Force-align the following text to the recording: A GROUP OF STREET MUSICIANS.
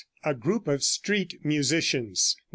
A 0.23 0.33
GROUP 0.33 0.67
OF 0.67 0.81
STREET 0.83 1.45
MUSICIANS. 1.45 2.35